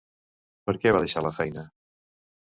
[0.69, 1.65] Per què va deixar la feina?